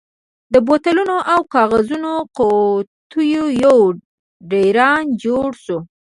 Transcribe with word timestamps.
د 0.53 0.55
بوتلونو 0.67 1.15
او 1.33 1.39
کاغذي 1.53 1.97
قوتیو 2.37 3.45
یو 3.63 3.77
ډېران 4.51 5.03
جوړ 5.23 5.49
شوی. 5.63 5.79